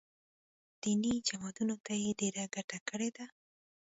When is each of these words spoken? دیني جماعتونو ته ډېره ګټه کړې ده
دیني 0.81 1.13
جماعتونو 1.27 1.75
ته 1.85 1.93
ډېره 2.19 2.43
ګټه 2.55 2.77
کړې 2.89 3.09
ده 3.15 3.25